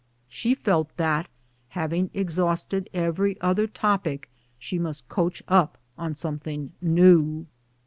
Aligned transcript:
She 0.29 0.55
felt 0.55 0.97
that" 0.97 1.27
hav 1.77 1.93
ing 1.93 2.09
exhausted 2.11 2.89
every 2.91 3.39
other 3.39 3.67
topic 3.67 4.31
she 4.57 4.79
must 4.79 5.07
coach 5.07 5.43
up 5.47 5.77
on 5.95 6.15
something 6.15 6.71
new." 6.81 7.45